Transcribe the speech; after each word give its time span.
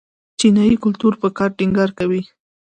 چینايي 0.39 0.75
کلتور 0.83 1.13
پر 1.21 1.29
کار 1.37 1.49
ټینګار 1.57 1.89
کوي. 1.99 2.21